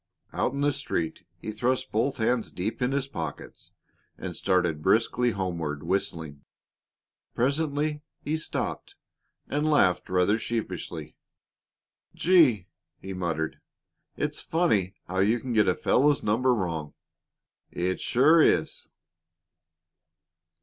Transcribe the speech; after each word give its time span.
Out 0.33 0.53
in 0.53 0.61
the 0.61 0.73
street 0.73 1.27
he 1.37 1.51
thrust 1.51 1.91
both 1.91 2.17
hands 2.17 2.49
deep 2.49 2.81
in 2.81 2.91
his 2.91 3.05
pockets 3.07 3.71
and 4.17 4.35
started 4.35 4.81
briskly 4.81 5.29
homeward, 5.29 5.83
whistling. 5.83 6.43
Presently 7.35 8.01
he 8.19 8.35
stopped 8.35 8.95
and 9.47 9.69
laughed 9.69 10.09
rather 10.09 10.39
sheepishly. 10.39 11.15
"Gee!" 12.15 12.65
he 12.99 13.13
muttered. 13.13 13.59
"It's 14.17 14.41
funny 14.41 14.95
how 15.07 15.19
you 15.19 15.39
can 15.39 15.53
get 15.53 15.67
a 15.67 15.75
fellow's 15.75 16.23
number 16.23 16.55
wrong 16.55 16.95
it 17.69 17.99
sure 18.01 18.41
is!" 18.41 18.87